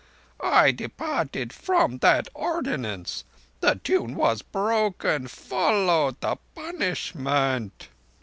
[0.43, 3.23] I departed from that ordinance.
[3.59, 7.87] The tune was broken: followed the punishment.